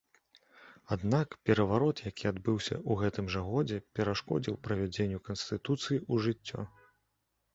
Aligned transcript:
Аднак, 0.93 1.35
пераварот, 1.49 1.97
які 2.11 2.25
адбыўся 2.29 2.73
ў 2.77 2.91
гэтым 3.01 3.25
жа 3.35 3.43
годзе, 3.49 3.77
перашкодзіў 3.99 4.57
правядзенню 4.69 5.19
канстытуцыі 5.27 5.99
ў 6.01 6.15
жыццё. 6.29 6.59